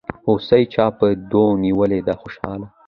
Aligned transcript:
هوسۍ 0.25 0.63
چا 0.73 0.85
په 0.97 1.07
دو 1.31 1.43
نيولې 1.63 1.99
دي 2.07 2.13
خوشحاله 2.21 2.67